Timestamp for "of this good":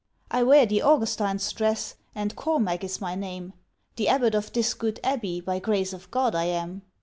4.33-4.99